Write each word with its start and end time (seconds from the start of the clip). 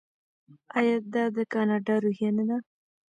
آیا 0.77 0.95
دا 1.13 1.23
د 1.35 1.37
کاناډا 1.53 1.95
روحیه 2.03 2.29
نه 2.37 2.43
ده؟ 2.49 2.57